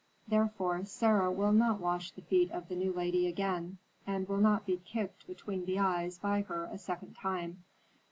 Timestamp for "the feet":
2.09-2.49